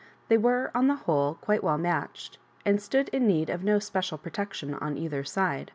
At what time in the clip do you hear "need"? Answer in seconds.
3.27-3.51